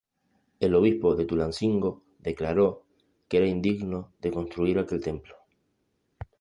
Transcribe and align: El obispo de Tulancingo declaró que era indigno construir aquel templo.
El 0.59 0.73
obispo 0.73 1.15
de 1.15 1.25
Tulancingo 1.25 2.01
declaró 2.17 2.87
que 3.27 3.37
era 3.37 3.45
indigno 3.45 4.13
construir 4.33 4.79
aquel 4.79 4.99
templo. 4.99 5.35